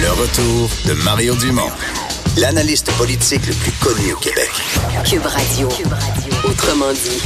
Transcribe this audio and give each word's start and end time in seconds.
Le 0.00 0.10
retour 0.12 0.70
de 0.86 0.92
Mario 1.02 1.34
Dumont, 1.34 1.70
l'analyste 2.36 2.88
politique 2.92 3.44
le 3.48 3.52
plus 3.54 3.72
connu 3.72 4.12
au 4.12 4.16
Québec. 4.16 4.50
Cube 5.04 5.26
Radio. 5.26 5.68
Autrement 6.44 6.92
dit. 6.92 7.20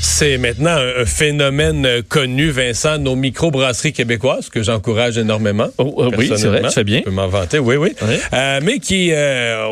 C'est 0.00 0.38
maintenant 0.38 0.76
un, 0.76 1.04
phénomène 1.04 1.84
euh, 1.84 2.02
connu, 2.06 2.50
Vincent, 2.50 2.96
nos 2.98 3.16
microbrasseries 3.16 3.92
québécoises, 3.92 4.48
que 4.48 4.62
j'encourage 4.62 5.18
énormément. 5.18 5.68
Oh, 5.76 5.94
euh, 5.98 6.10
oui, 6.16 6.32
c'est 6.36 6.48
vrai, 6.48 6.62
tu 6.62 6.70
fais 6.70 6.84
bien. 6.84 7.00
Je 7.00 7.04
peux 7.04 7.10
m'en 7.10 7.28
vanter, 7.28 7.58
oui, 7.58 7.76
oui. 7.76 7.94
Euh, 8.32 8.60
mais 8.62 8.78
qui 8.78 9.12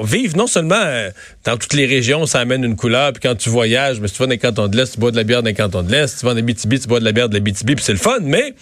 vivent 0.04 0.36
non 0.36 0.46
seulement 0.46 0.82
dans 1.44 1.56
toutes 1.56 1.74
les 1.74 1.86
régions, 1.86 2.26
ça 2.26 2.40
amène 2.40 2.64
une 2.64 2.76
couleur, 2.76 3.12
puis 3.12 3.20
quand 3.22 3.34
tu 3.34 3.48
voyages, 3.48 4.00
mais 4.00 4.08
si 4.08 4.14
tu 4.14 4.18
vas 4.20 4.26
dans 4.26 4.32
les 4.32 4.38
cantons 4.38 4.68
de 4.68 4.76
l'Est, 4.76 4.94
tu 4.94 5.00
bois 5.00 5.10
de 5.10 5.16
la 5.16 5.24
bière 5.24 5.42
dans 5.42 5.48
les 5.48 5.54
cantons 5.54 5.82
de 5.82 5.90
l'Est, 5.90 6.08
si 6.08 6.20
tu 6.20 6.26
vas 6.26 6.34
les 6.34 6.42
BTB, 6.42 6.80
tu 6.80 6.88
bois 6.88 7.00
de 7.00 7.04
la 7.04 7.12
bière 7.12 7.28
de 7.28 7.34
la 7.34 7.40
BTB, 7.40 7.74
puis 7.74 7.84
c'est 7.84 7.92
le 7.92 7.98
fun, 7.98 8.18
mais 8.22 8.54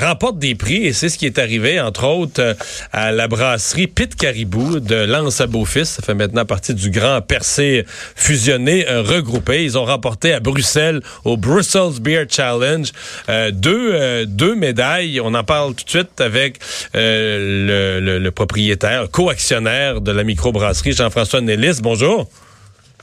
remporte 0.00 0.38
des 0.38 0.54
prix, 0.54 0.86
et 0.86 0.92
c'est 0.92 1.08
ce 1.08 1.18
qui 1.18 1.26
est 1.26 1.38
arrivé, 1.38 1.80
entre 1.80 2.04
autres, 2.06 2.56
à 2.92 3.12
la 3.12 3.28
brasserie 3.28 3.86
Pit 3.86 4.14
Caribou 4.14 4.80
de 4.80 4.94
Lens 4.94 5.40
à 5.40 5.46
Beaufils. 5.46 5.86
Ça 5.86 6.02
fait 6.02 6.14
maintenant 6.14 6.44
partie 6.44 6.74
du 6.74 6.90
grand 6.90 7.20
percé 7.20 7.84
fusionné, 8.14 8.84
regroupé. 8.88 9.64
Ils 9.64 9.78
ont 9.78 9.84
remporté 9.84 10.32
à 10.32 10.40
Bruxelles 10.40 11.00
au 11.24 11.36
Brussels 11.36 12.00
Beer 12.00 12.24
Challenge. 12.28 12.92
Euh, 13.28 13.50
deux, 13.50 13.90
euh, 13.92 14.24
deux 14.26 14.54
médailles. 14.54 15.20
On 15.20 15.34
en 15.34 15.44
parle 15.44 15.74
tout 15.74 15.84
de 15.84 15.90
suite 15.90 16.20
avec 16.20 16.58
euh, 16.94 18.00
le, 18.00 18.18
le, 18.18 18.30
propriétaire, 18.30 19.10
co-actionnaire 19.10 20.00
de 20.00 20.12
la 20.12 20.24
microbrasserie, 20.24 20.92
Jean-François 20.92 21.40
Bonjour. 21.82 22.26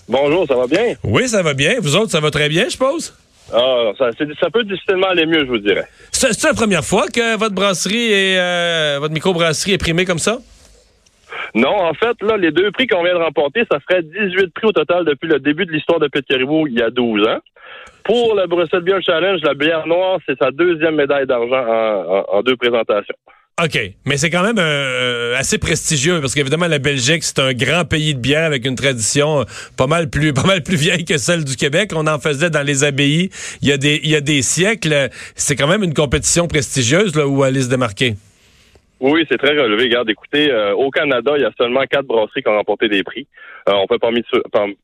Bonjour, 0.07 0.45
ça 0.47 0.55
va 0.55 0.67
bien? 0.67 0.95
Oui, 1.03 1.27
ça 1.27 1.41
va 1.41 1.53
bien. 1.53 1.75
Vous 1.79 1.95
autres, 1.95 2.11
ça 2.11 2.20
va 2.20 2.31
très 2.31 2.49
bien, 2.49 2.65
je 2.65 2.71
suppose? 2.71 3.13
Ah, 3.53 3.91
ça, 3.98 4.09
ça, 4.39 4.49
peut 4.49 4.63
difficilement 4.63 5.07
aller 5.07 5.25
mieux, 5.25 5.39
je 5.39 5.49
vous 5.49 5.59
dirais. 5.59 5.85
C'est 6.11 6.43
la 6.43 6.53
première 6.53 6.84
fois 6.84 7.07
que 7.07 7.38
votre 7.38 7.53
brasserie 7.53 8.11
et 8.11 8.98
votre 8.99 9.13
microbrasserie 9.13 9.73
est 9.73 9.77
primée 9.77 10.05
comme 10.05 10.20
ça? 10.20 10.39
Non, 11.53 11.73
en 11.73 11.93
fait, 11.93 12.21
là, 12.21 12.37
les 12.37 12.51
deux 12.51 12.71
prix 12.71 12.87
qu'on 12.87 13.04
vient 13.04 13.13
de 13.13 13.23
remporter, 13.23 13.63
ça 13.71 13.79
ferait 13.79 14.04
18 14.04 14.54
prix 14.54 14.67
au 14.67 14.71
total 14.71 15.05
depuis 15.05 15.27
le 15.27 15.39
début 15.39 15.65
de 15.65 15.71
l'histoire 15.71 15.99
de 15.99 16.07
Petit 16.07 16.34
Caribou 16.34 16.67
il 16.67 16.73
y 16.73 16.82
a 16.82 16.89
12 16.89 17.27
ans. 17.27 17.39
Pour 18.04 18.35
le 18.35 18.45
Bruxelles 18.45 18.82
Beer 18.82 19.01
Challenge, 19.01 19.41
la 19.41 19.54
bière 19.54 19.87
noire, 19.87 20.20
c'est 20.27 20.37
sa 20.37 20.51
deuxième 20.51 20.95
médaille 20.95 21.26
d'argent 21.26 22.26
en, 22.29 22.41
deux 22.43 22.55
présentations. 22.55 23.15
OK, 23.63 23.79
mais 24.05 24.17
c'est 24.17 24.29
quand 24.29 24.43
même 24.43 24.59
euh, 24.59 25.34
assez 25.37 25.57
prestigieux 25.57 26.20
parce 26.20 26.35
qu'évidemment 26.35 26.67
la 26.67 26.77
Belgique 26.77 27.23
c'est 27.23 27.39
un 27.39 27.53
grand 27.53 27.85
pays 27.85 28.13
de 28.13 28.20
bière 28.20 28.43
avec 28.43 28.65
une 28.65 28.75
tradition 28.75 29.39
euh, 29.39 29.43
pas 29.77 29.87
mal 29.87 30.09
plus 30.09 30.34
pas 30.39 30.45
mal 30.45 30.61
plus 30.61 30.75
vieille 30.75 31.05
que 31.05 31.17
celle 31.17 31.45
du 31.45 31.55
Québec. 31.55 31.91
On 31.95 32.05
en 32.05 32.20
faisait 32.20 32.49
dans 32.49 32.63
les 32.63 32.83
abbayes 32.83 33.29
il 33.61 33.70
y 33.70 33.71
a 33.71 33.77
des 33.77 34.01
il 34.03 34.09
y 34.09 34.15
a 34.17 34.20
des 34.20 34.41
siècles. 34.41 35.07
C'est 35.35 35.55
quand 35.55 35.67
même 35.67 35.83
une 35.83 35.93
compétition 35.93 36.49
prestigieuse 36.49 37.15
là 37.15 37.27
où 37.27 37.43
aller 37.43 37.61
se 37.61 37.70
démarquer. 37.70 38.15
Oui, 38.99 39.26
c'est 39.29 39.37
très 39.37 39.57
relevé. 39.57 39.83
Regarde, 39.83 40.09
écoutez, 40.09 40.49
euh, 40.51 40.73
au 40.73 40.89
Canada, 40.89 41.33
il 41.35 41.41
y 41.41 41.45
a 41.45 41.51
seulement 41.57 41.83
quatre 41.89 42.05
brasseries 42.05 42.41
qui 42.41 42.48
ont 42.49 42.55
remporté 42.55 42.87
des 42.87 43.03
prix. 43.03 43.27
Euh, 43.67 43.73
on 43.73 43.87
fait 43.87 43.99
parmi, 43.99 44.23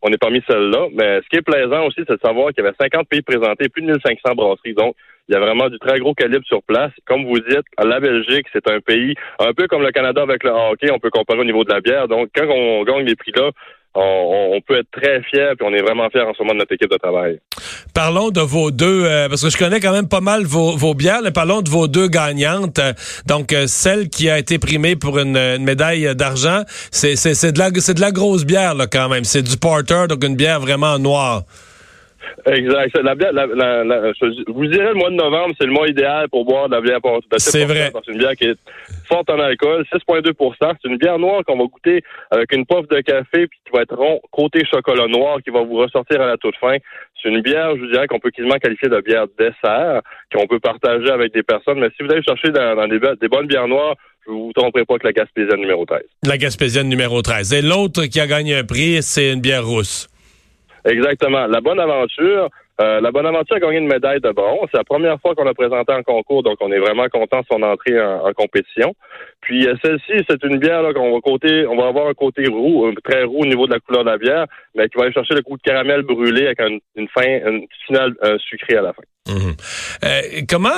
on 0.02 0.10
est 0.12 0.18
parmi 0.18 0.42
celles-là. 0.48 0.88
Mais 0.94 1.22
ce 1.22 1.30
qui 1.30 1.38
est 1.38 1.42
plaisant 1.42 1.86
aussi, 1.88 2.02
c'est 2.08 2.16
de 2.16 2.20
savoir 2.24 2.50
qu'il 2.50 2.64
y 2.64 2.68
avait 2.68 2.76
50 2.80 3.08
pays 3.08 3.22
présentés, 3.22 3.70
plus 3.70 3.82
de 3.82 3.88
1500 3.88 4.36
brasseries. 4.36 4.74
Donc, 4.74 4.96
il 5.30 5.34
y 5.34 5.36
a 5.36 5.40
vraiment 5.40 5.70
du 5.70 5.80
très 5.80 6.00
gros 6.00 6.14
calibre 6.14 6.46
sur 6.46 6.62
place. 6.64 6.92
Comme 7.06 7.26
vous 7.26 7.40
dites, 7.40 7.66
la 7.82 8.00
Belgique, 8.00 8.48
c'est 8.54 8.68
un 8.70 8.80
pays 8.80 9.16
un 9.40 9.54
peu 9.54 9.68
comme 9.68 9.82
le 9.82 9.92
Canada 9.92 10.22
avec 10.22 10.44
le 10.44 10.52
hockey. 10.52 10.92
On 10.92 11.00
peut 11.00 11.10
comparer 11.10 11.40
au 11.40 11.46
niveau 11.46 11.64
de 11.64 11.72
la 11.72 11.82
bière. 11.82 12.08
Donc, 12.08 12.30
quand 12.36 12.48
on 12.50 12.84
gagne 12.84 13.06
des 13.06 13.16
prix-là, 13.16 13.52
on, 13.94 14.60
peut 14.66 14.78
être 14.78 14.92
très 14.92 15.22
fiers, 15.24 15.52
puis 15.58 15.68
on 15.70 15.74
est 15.74 15.82
vraiment 15.82 16.10
fiers 16.10 16.22
en 16.22 16.34
ce 16.34 16.42
moment 16.42 16.54
de 16.54 16.60
notre 16.60 16.74
équipe 16.74 16.90
de 16.90 16.98
travail. 16.98 17.40
Parlons 17.94 18.30
de 18.30 18.40
vos 18.40 18.72
deux, 18.72 19.04
euh, 19.04 19.28
parce 19.28 19.42
que 19.42 19.50
je 19.50 19.58
connais 19.58 19.80
quand 19.80 19.92
même 19.92 20.08
pas 20.08 20.22
mal 20.22 20.44
vos, 20.46 20.94
bières, 20.94 21.22
parlons 21.34 21.62
de 21.62 21.70
vos 21.70 21.88
deux 21.88 22.08
gagnantes. 22.08 22.80
Donc, 23.28 23.52
euh, 23.52 23.68
celle 23.68 24.10
qui 24.10 24.30
a 24.30 24.38
été 24.38 24.60
primée 24.60 24.96
pour 24.96 25.20
une, 25.20 25.58
médaille 25.60 26.16
d'argent, 26.16 26.62
c'est, 26.92 27.16
de 27.16 27.60
la, 27.60 27.72
de 27.72 28.02
la 28.02 28.12
grosse 28.12 28.46
bière, 28.46 28.76
là, 28.76 28.88
quand 28.88 29.10
même. 29.10 29.26
C'est 29.26 29.44
du 29.44 29.58
porter, 29.58 30.08
donc 30.08 30.24
une 30.24 30.36
bière 30.36 30.62
vraiment 30.62 30.98
noire. 30.98 31.44
Exact. 32.46 32.98
La 33.04 33.16
bière, 33.16 33.34
la, 33.34 34.14
je 34.14 34.52
vous 34.52 34.66
dirais 34.68 34.90
le 34.90 34.96
mois 34.96 35.10
de 35.10 35.16
novembre, 35.16 35.54
c'est 35.60 35.66
le 35.66 35.74
mois 35.74 35.88
idéal 35.88 36.30
pour 36.30 36.46
boire 36.46 36.70
de 36.70 36.76
la 36.76 36.82
bière 36.82 37.02
porter. 37.02 37.28
C'est 37.38 37.66
vrai. 37.66 37.92
C'est 38.06 38.12
une 38.12 38.18
bière 38.18 38.36
qui 38.36 38.46
est 38.46 38.60
forte 39.08 39.30
en 39.30 39.40
alcool, 39.40 39.86
6,2% 39.94 40.74
C'est 40.82 40.90
une 40.90 40.98
bière 40.98 41.20
noire 41.20 41.42
qu'on 41.46 41.58
va 41.58 41.66
goûter 41.66 42.04
avec 42.32 42.52
une 42.54 42.66
pof 42.66 42.88
de 42.88 43.02
café 43.02 43.48
puis 43.48 43.60
qui 43.66 43.72
va 43.74 43.82
être 43.82 43.96
rond 43.96 44.20
côté 44.32 44.64
chocolat 44.66 45.08
noir 45.08 45.40
qui 45.44 45.50
va 45.50 45.62
vous 45.62 45.78
ressortir 45.78 46.22
à 46.22 46.28
la 46.28 46.38
toute 46.38 46.56
fin. 46.58 46.78
C'est 47.22 47.30
une 47.30 47.42
bière, 47.42 47.76
je 47.76 47.82
vous 47.82 47.92
dirais, 47.92 48.08
qu'on 48.08 48.20
peut 48.20 48.32
quasiment 48.32 48.58
qualifier 48.58 48.90
de 48.90 49.00
bière 49.02 49.26
dessert, 49.38 50.02
qu'on 50.34 50.48
peut 50.48 50.60
partager 50.60 51.10
avec 51.12 51.34
des 51.34 51.44
personnes. 51.44 51.80
Mais 51.80 51.90
si 51.98 52.04
vous 52.04 52.12
allez 52.12 52.24
chercher 52.24 52.50
dans, 52.50 52.88
des, 52.88 53.00
des 53.20 53.28
bonnes 53.28 53.48
bières 53.48 53.68
noires, 53.68 53.96
je 54.26 54.32
vous 54.32 54.52
tromperai 54.54 54.86
pas 54.86 54.98
que 54.98 55.08
la 55.08 55.14
Gaspésienne 55.14 55.60
numéro 55.60 55.86
13. 55.86 56.02
La 56.26 56.38
Gaspésienne 56.38 56.90
numéro 56.90 57.22
13. 57.22 57.54
Et 57.54 57.62
l'autre 57.62 58.06
qui 58.06 58.20
a 58.20 58.28
gagné 58.28 58.56
un 58.56 58.64
prix, 58.64 59.02
c'est 59.02 59.34
une 59.34 59.42
bière 59.42 59.66
rousse. 59.66 60.11
Exactement. 60.86 61.48
La 61.48 61.62
bonne 61.62 61.80
aventure, 61.80 62.50
euh, 62.82 63.00
la 63.00 63.12
Bonne 63.12 63.28
Aventure 63.28 63.58
a 63.58 63.60
gagné 63.60 63.78
une 63.78 63.88
médaille 63.88 64.22
de 64.22 64.32
bronze. 64.32 64.68
C'est 64.72 64.78
la 64.78 64.84
première 64.84 65.20
fois 65.22 65.36
qu'on 65.36 65.44
l'a 65.44 65.54
présenté 65.54 65.94
en 65.94 66.02
concours, 66.02 66.42
donc 66.42 66.58
on 66.62 66.72
est 66.72 66.80
vraiment 66.80 67.08
content 67.10 67.42
de 67.42 67.46
son 67.52 67.62
entrée 67.62 68.02
en, 68.02 68.32
compétition. 68.34 68.96
Puis 69.42 69.68
euh, 69.68 69.76
celle-ci, 69.84 70.26
c'est 70.28 70.44
une 70.44 70.58
bière 70.58 70.82
qu'on 70.96 71.14
va 71.14 71.20
côté, 71.22 71.68
on 71.68 71.78
va 71.78 71.88
avoir 71.88 72.08
un 72.08 72.14
côté 72.14 72.48
roux, 72.48 72.92
très 73.04 73.24
roux 73.24 73.42
au 73.42 73.46
niveau 73.46 73.68
de 73.68 73.74
la 73.74 73.80
couleur 73.80 74.04
de 74.04 74.10
la 74.10 74.18
bière, 74.18 74.46
mais 74.76 74.88
qui 74.88 74.98
va 74.98 75.04
aller 75.04 75.14
chercher 75.14 75.36
le 75.36 75.42
goût 75.42 75.58
de 75.58 75.62
caramel 75.62 76.02
brûlé 76.02 76.48
avec 76.48 76.60
une, 76.60 77.08
fin, 77.10 77.28
une 77.28 77.68
finale 77.86 78.16
sucrée 78.40 78.78
à 78.78 78.82
la 78.82 78.94
fin. 78.94 79.04
Mhm. 79.28 79.54
Euh, 80.04 80.42
comment, 80.50 80.70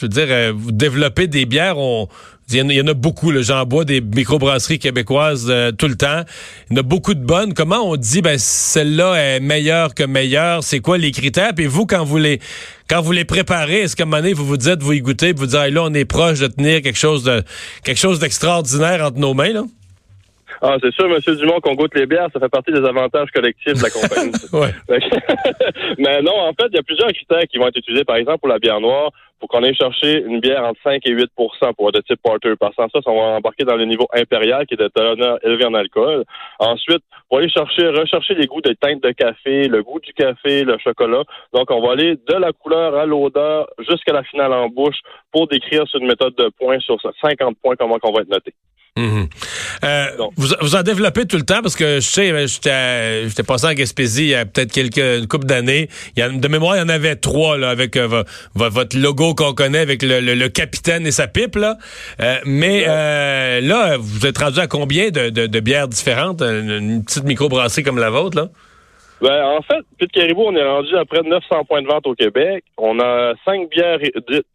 je 0.00 0.06
veux 0.06 0.08
dire, 0.08 0.54
vous 0.54 0.72
développez 0.72 1.26
des 1.26 1.44
bières, 1.44 1.78
on, 1.78 2.08
il 2.52 2.72
y, 2.72 2.80
en 2.80 2.86
a, 2.86 2.94
beaucoup. 2.94 3.32
J'en 3.42 3.64
bois 3.64 3.84
des 3.84 4.00
microbrasseries 4.00 4.78
québécoises 4.78 5.46
euh, 5.48 5.70
tout 5.72 5.86
le 5.86 5.94
temps. 5.94 6.22
Il 6.70 6.76
y 6.76 6.78
en 6.78 6.80
a 6.80 6.82
beaucoup 6.82 7.14
de 7.14 7.24
bonnes. 7.24 7.54
Comment 7.54 7.88
on 7.88 7.96
dit 7.96 8.22
ben 8.22 8.38
celle-là 8.38 9.14
est 9.14 9.40
meilleure 9.40 9.94
que 9.94 10.02
meilleure? 10.02 10.64
C'est 10.64 10.80
quoi 10.80 10.98
les 10.98 11.12
critères? 11.12 11.54
Puis 11.54 11.66
vous, 11.66 11.86
quand 11.86 12.04
vous 12.04 12.18
les 12.18 12.40
quand 12.88 13.02
vous 13.02 13.12
les 13.12 13.24
préparez, 13.24 13.82
est-ce 13.82 13.94
qu'à 13.94 14.02
un 14.02 14.06
moment 14.06 14.22
donné, 14.22 14.32
vous 14.32 14.44
vous 14.44 14.56
dites, 14.56 14.82
vous 14.82 14.92
y 14.92 15.00
goûtez, 15.00 15.32
vous 15.32 15.46
dites 15.46 15.54
là, 15.54 15.82
on 15.84 15.94
est 15.94 16.04
proche 16.04 16.40
de 16.40 16.48
tenir 16.48 16.82
quelque 16.82 16.98
chose 16.98 17.22
de 17.22 17.44
quelque 17.84 18.00
chose 18.00 18.18
d'extraordinaire 18.18 19.04
entre 19.04 19.18
nos 19.18 19.34
mains, 19.34 19.52
là? 19.52 19.62
Ah, 20.62 20.76
c'est 20.82 20.92
sûr, 20.92 21.06
M. 21.06 21.36
Dumont, 21.36 21.60
qu'on 21.60 21.74
goûte 21.74 21.94
les 21.94 22.06
bières, 22.06 22.28
ça 22.32 22.40
fait 22.40 22.48
partie 22.48 22.70
des 22.72 22.84
avantages 22.84 23.30
collectifs 23.30 23.74
de 23.74 23.82
la 23.82 23.90
compagnie. 23.90 24.32
Mais 25.98 26.20
non, 26.20 26.38
en 26.38 26.52
fait, 26.52 26.68
il 26.70 26.76
y 26.76 26.78
a 26.78 26.82
plusieurs 26.82 27.10
critères 27.12 27.44
qui 27.50 27.58
vont 27.58 27.68
être 27.68 27.78
utilisés. 27.78 28.04
Par 28.04 28.16
exemple, 28.16 28.40
pour 28.40 28.48
la 28.48 28.58
bière 28.58 28.80
noire, 28.80 29.10
pour 29.38 29.48
qu'on 29.48 29.62
aille 29.62 29.74
chercher 29.74 30.22
une 30.22 30.38
bière 30.38 30.62
entre 30.64 30.80
5 30.84 31.00
et 31.06 31.14
8% 31.14 31.26
pour 31.74 31.88
être 31.88 31.94
de 31.94 32.00
type 32.02 32.20
porter. 32.22 32.54
Par 32.56 32.74
ça, 32.74 32.86
ça, 32.92 33.00
on 33.06 33.16
va 33.16 33.36
embarquer 33.38 33.64
dans 33.64 33.76
le 33.76 33.86
niveau 33.86 34.06
impérial, 34.12 34.66
qui 34.66 34.74
est 34.74 34.76
de 34.76 34.88
teneur 34.88 35.38
élevé 35.42 35.64
en 35.64 35.72
alcool. 35.72 36.24
Ensuite, 36.58 37.02
pour 37.28 37.38
aller 37.38 37.48
chercher, 37.48 37.88
rechercher 37.88 38.34
les 38.34 38.46
goûts 38.46 38.60
de 38.60 38.74
teinte 38.74 39.02
de 39.02 39.12
café, 39.12 39.66
le 39.66 39.82
goût 39.82 39.98
du 39.98 40.12
café, 40.12 40.62
le 40.62 40.76
chocolat. 40.78 41.24
Donc, 41.54 41.70
on 41.70 41.80
va 41.80 41.92
aller 41.92 42.16
de 42.16 42.34
la 42.34 42.52
couleur 42.52 42.94
à 42.96 43.06
l'odeur 43.06 43.66
jusqu'à 43.88 44.12
la 44.12 44.24
finale 44.24 44.52
en 44.52 44.68
bouche 44.68 44.98
pour 45.32 45.48
décrire 45.48 45.88
sur 45.88 46.00
une 46.00 46.06
méthode 46.06 46.34
de 46.34 46.50
points 46.58 46.80
sur 46.80 46.96
50 47.00 47.56
points 47.62 47.76
comment 47.76 47.96
on 48.02 48.12
va 48.12 48.20
être 48.20 48.28
noté. 48.28 48.52
Mhm. 49.00 49.28
Euh, 49.84 50.06
vous, 50.36 50.48
vous, 50.60 50.74
en 50.74 50.82
développez 50.82 51.24
tout 51.24 51.38
le 51.38 51.44
temps 51.44 51.62
parce 51.62 51.74
que 51.74 52.00
je 52.00 52.06
sais, 52.06 52.30
euh, 52.30 53.26
j'étais 53.28 53.42
passé 53.42 53.66
en 53.66 53.72
Gaspésie 53.72 54.22
il 54.24 54.28
y 54.28 54.34
a 54.34 54.44
peut-être 54.44 54.72
quelques 54.72 54.98
une 54.98 55.26
couple 55.26 55.46
d'années. 55.46 55.88
De 56.16 56.48
mémoire, 56.48 56.76
il 56.76 56.80
y 56.80 56.82
en 56.82 56.88
avait 56.88 57.16
trois 57.16 57.56
là, 57.56 57.70
avec 57.70 57.96
euh, 57.96 58.24
votre 58.54 58.98
logo 58.98 59.34
qu'on 59.34 59.54
connaît 59.54 59.78
avec 59.78 60.02
le, 60.02 60.48
capitaine 60.48 61.06
et 61.06 61.12
sa 61.12 61.28
pipe. 61.28 61.56
Là. 61.56 61.78
mais 62.44 62.84
là, 63.60 63.96
vous 63.98 64.26
êtes 64.26 64.38
rendu 64.38 64.58
à 64.58 64.66
combien 64.66 65.10
de, 65.10 65.30
de 65.30 65.60
bières 65.60 65.88
différentes? 65.88 66.42
Une 66.42 67.02
petite 67.04 67.24
microbrasserie 67.24 67.82
comme 67.82 67.98
la 67.98 68.10
vôtre? 68.10 68.36
là? 68.36 68.48
Ben, 69.20 69.44
en 69.44 69.60
fait, 69.60 69.84
Pete 69.98 70.12
Caribou, 70.12 70.44
on 70.46 70.56
est 70.56 70.66
rendu 70.66 70.96
à 70.96 71.04
près 71.04 71.22
de 71.22 71.28
900 71.28 71.64
points 71.64 71.82
de 71.82 71.86
vente 71.86 72.06
au 72.06 72.14
Québec. 72.14 72.64
On 72.78 72.98
a 73.00 73.34
cinq 73.44 73.68
bières 73.68 73.98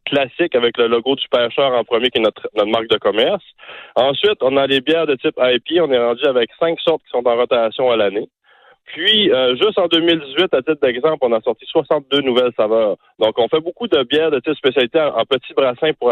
classiques 0.05 0.55
avec 0.55 0.77
le 0.79 0.87
logo 0.87 1.15
du 1.15 1.27
pêcheur 1.29 1.71
en 1.71 1.83
premier, 1.83 2.09
qui 2.09 2.17
est 2.17 2.23
notre, 2.23 2.47
notre 2.55 2.71
marque 2.71 2.89
de 2.89 2.97
commerce. 2.97 3.43
Ensuite, 3.95 4.41
on 4.41 4.57
a 4.57 4.65
les 4.65 4.81
bières 4.81 5.05
de 5.05 5.15
type 5.15 5.37
IP. 5.37 5.79
On 5.81 5.91
est 5.91 6.03
rendu 6.03 6.25
avec 6.25 6.49
cinq 6.59 6.79
sortes 6.79 7.03
qui 7.03 7.09
sont 7.11 7.27
en 7.27 7.35
rotation 7.35 7.91
à 7.91 7.95
l'année. 7.95 8.27
Puis, 8.85 9.31
euh, 9.31 9.55
juste 9.55 9.77
en 9.77 9.87
2018, 9.87 10.53
à 10.53 10.61
titre 10.61 10.81
d'exemple, 10.81 11.19
on 11.21 11.33
a 11.33 11.41
sorti 11.41 11.65
62 11.67 12.21
nouvelles 12.21 12.53
saveurs. 12.57 12.97
Donc, 13.19 13.37
on 13.37 13.47
fait 13.47 13.59
beaucoup 13.59 13.87
de 13.87 14.01
bières 14.03 14.31
de 14.31 14.39
type 14.39 14.55
spécialité 14.55 14.99
en, 14.99 15.15
en 15.15 15.25
petits 15.25 15.53
brassins 15.53 15.93
pour 15.99 16.11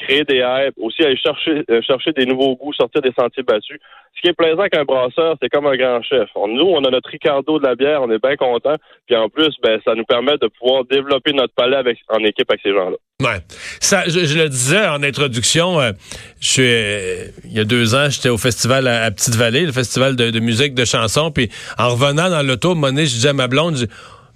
créer 0.00 0.24
des 0.24 0.38
hypes, 0.38 0.74
aussi 0.78 1.02
aller 1.02 1.16
chercher, 1.16 1.62
euh, 1.70 1.80
chercher 1.82 2.12
des 2.12 2.26
nouveaux 2.26 2.56
goûts, 2.56 2.72
sortir 2.72 3.02
des 3.02 3.12
sentiers 3.18 3.42
battus. 3.42 3.78
Ce 4.16 4.20
qui 4.20 4.28
est 4.28 4.32
plaisant 4.32 4.66
qu'un 4.66 4.84
brasseur, 4.84 5.36
c'est 5.40 5.48
comme 5.48 5.66
un 5.66 5.76
grand 5.76 6.02
chef. 6.02 6.28
nous, 6.36 6.66
on 6.66 6.84
a 6.84 6.90
notre 6.90 7.08
Ricardo 7.08 7.58
de 7.58 7.64
la 7.64 7.74
bière, 7.74 8.02
on 8.02 8.10
est 8.10 8.22
bien 8.22 8.36
content. 8.36 8.74
Puis 9.06 9.16
en 9.16 9.28
plus, 9.28 9.54
ben, 9.62 9.80
ça 9.84 9.94
nous 9.94 10.04
permet 10.04 10.36
de 10.38 10.48
pouvoir 10.58 10.84
développer 10.84 11.32
notre 11.32 11.54
palais 11.54 11.76
avec, 11.76 11.98
en 12.08 12.18
équipe 12.24 12.50
avec 12.50 12.60
ces 12.62 12.72
gens-là. 12.72 12.96
Ouais. 13.20 13.40
Ça, 13.80 14.04
je, 14.08 14.38
le 14.38 14.48
disais 14.48 14.86
en 14.86 15.02
introduction, 15.02 15.80
euh, 15.80 15.92
je 16.40 16.48
suis, 16.48 16.62
euh, 16.62 17.26
il 17.44 17.52
y 17.52 17.60
a 17.60 17.64
deux 17.64 17.94
ans, 17.94 18.08
j'étais 18.10 18.30
au 18.30 18.38
festival 18.38 18.88
à, 18.88 19.10
Petite-Vallée, 19.10 19.66
le 19.66 19.72
festival 19.72 20.16
de, 20.16 20.40
musique, 20.40 20.74
de 20.74 20.84
chansons. 20.84 21.30
Puis 21.30 21.48
en 21.78 21.90
revenant 21.90 22.28
dans 22.28 22.46
l'auto, 22.46 22.74
donné, 22.74 23.06
je 23.06 23.14
disais 23.14 23.28
à 23.28 23.34
ma 23.34 23.46
blonde, 23.46 23.76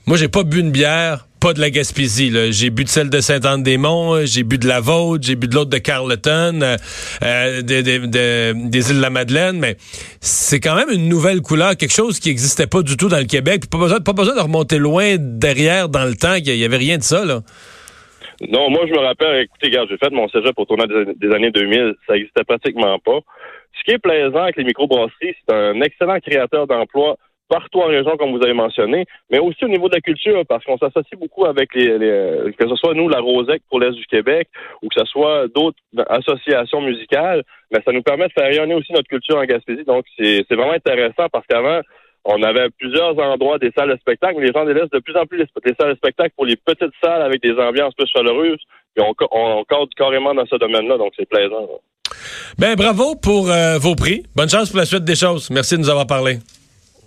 moi, 0.06 0.16
j'ai 0.19 0.28
pas 0.28 0.44
bu 0.44 0.61
une 0.61 0.70
bière 0.70 1.26
pas 1.44 1.52
de 1.52 1.61
la 1.61 1.69
Gaspésie. 1.69 2.32
J'ai 2.52 2.70
bu 2.70 2.85
de 2.85 2.88
celle 2.88 3.11
de 3.11 3.20
Saint-Anne-des-Monts, 3.20 4.25
j'ai 4.25 4.44
bu 4.44 4.56
de 4.56 4.67
la 4.67 4.81
Vôtre, 4.81 5.25
j'ai 5.26 5.37
bu 5.37 5.46
de 5.46 5.55
l'autre 5.55 5.69
de 5.69 5.76
Carleton, 5.76 6.62
euh, 6.62 7.61
des 7.61 7.81
îles 7.91 8.96
de 8.96 9.02
la 9.02 9.11
Madeleine, 9.11 9.58
mais 9.58 9.76
c'est 10.23 10.58
quand 10.58 10.75
même 10.75 10.88
une 10.88 11.06
nouvelle 11.06 11.43
couleur, 11.43 11.76
quelque 11.76 11.93
chose 11.93 12.19
qui 12.19 12.31
n'existait 12.31 12.67
pas 12.67 12.81
du 12.81 12.96
tout 12.96 13.11
dans 13.11 13.19
le 13.19 13.26
Québec. 13.26 13.64
Pas 13.70 13.76
besoin, 13.76 14.00
pas 14.00 14.14
besoin 14.14 14.35
de 14.35 14.41
remonter 14.41 14.79
loin 14.79 15.17
derrière 15.19 15.91
dans 15.91 16.06
le 16.06 16.14
temps, 16.14 16.32
il 16.32 16.49
y 16.49 16.64
avait 16.64 16.79
rien 16.79 16.96
de 16.96 17.02
ça. 17.02 17.23
Non, 17.26 18.70
moi 18.70 18.87
je 18.88 18.93
me 18.93 19.00
rappelle, 19.00 19.43
écoutez, 19.43 19.70
j'ai 19.70 19.99
fait 19.99 20.11
mon 20.12 20.26
cégep 20.29 20.55
pour 20.55 20.67
tourner 20.67 20.87
des, 20.88 21.31
années 21.31 21.50
2000, 21.50 21.93
ça 22.06 22.14
n'existait 22.14 22.44
pratiquement 22.44 22.99
pas. 23.00 23.19
Ce 23.79 23.85
qui 23.85 23.90
est 23.90 23.99
plaisant 23.99 24.44
avec 24.44 24.56
les 24.56 24.64
microbrasseries, 24.64 25.37
c'est 25.47 25.55
un 25.55 25.79
excellent 25.82 26.20
créateur 26.20 26.67
d'emplois 26.67 27.19
partout 27.49 27.81
en 27.81 27.87
région, 27.87 28.17
comme 28.17 28.37
vous 28.37 28.43
avez 28.43 28.55
mentionné, 28.55 29.05
mais 29.31 29.38
aussi 29.38 29.64
au 29.64 29.69
niveau 29.69 29.88
de 29.88 29.94
la 29.94 30.00
culture, 30.00 30.43
parce 30.49 30.64
qu'on 30.64 30.79
s'associe 30.79 31.19
beaucoup 31.19 31.44
avec 31.44 31.75
les, 31.75 31.88
que 32.58 32.69
ce 32.69 32.76
soit 32.76 32.94
nous, 32.94 33.08
la 33.08 33.20
Rosec 33.20 33.62
pour 33.69 33.81
l'Est 33.81 33.93
du 33.93 34.06
Québec, 34.06 34.49
ou 34.82 34.88
que 34.88 34.99
ce 34.99 35.06
soit 35.06 35.46
d'autres 35.49 35.79
associations 36.08 36.81
musicales, 36.81 37.43
mais 37.70 37.81
ça 37.85 37.93
nous 37.93 38.02
permet 38.02 38.29
de 38.29 38.32
faire 38.32 38.49
rayonner 38.49 38.75
aussi 38.75 38.93
notre 38.93 39.08
culture 39.08 39.37
en 39.37 39.44
Gaspésie. 39.44 39.85
Donc, 39.85 40.05
c'est 40.19 40.44
vraiment 40.50 40.73
intéressant 40.73 41.29
parce 41.31 41.46
qu'avant, 41.46 41.81
on 42.25 42.43
avait 42.43 42.70
plusieurs 42.79 43.19
endroits 43.19 43.58
des 43.58 43.70
salles 43.76 43.90
de 43.90 43.97
spectacle, 43.97 44.37
mais 44.38 44.47
les 44.47 44.52
gens 44.52 44.64
délaissent 44.64 44.90
de 44.90 44.99
plus 44.99 45.17
en 45.17 45.26
plus 45.26 45.38
les, 45.38 45.75
salles 45.79 45.93
de 45.93 45.97
spectacle 45.97 46.32
pour 46.37 46.47
les 46.47 46.56
petites 46.56 46.94
salles 47.02 47.23
avec 47.23 47.43
des 47.43 47.52
ambiances 47.52 47.94
plus 47.94 48.08
chaleureuses. 48.08 48.61
Et 48.97 49.02
on, 49.02 49.12
on, 49.32 49.64
cadre 49.64 49.88
carrément 49.97 50.35
dans 50.35 50.47
ce 50.47 50.56
domaine-là, 50.56 50.97
donc 50.97 51.12
c'est 51.19 51.29
plaisant. 51.29 51.69
Ben 52.58 52.76
bravo 52.76 53.17
pour 53.17 53.50
euh, 53.50 53.79
vos 53.79 53.94
prix. 53.94 54.23
Bonne 54.37 54.49
chance 54.49 54.70
pour 54.70 54.79
la 54.79 54.87
suite 54.87 55.05
des 55.05 55.17
choses. 55.17 55.50
Merci 55.50 55.75
de 55.75 55.81
nous 55.81 55.90
avoir 55.90 56.06
parlé. 56.06 56.38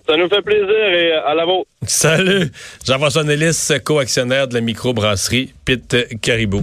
Ça 0.08 0.16
nous 0.16 0.30
fait 0.30 0.42
plaisir 0.42 0.70
et 0.70 1.12
à 1.12 1.34
la 1.36 1.46
vôtre. 1.46 1.70
Salut. 1.86 2.50
Jean-François 2.86 3.24
Nellis, 3.24 3.70
co-actionnaire 3.84 4.48
de 4.48 4.54
la 4.54 4.62
microbrasserie 4.62 5.54
Pit 5.66 5.96
Caribou. 6.22 6.62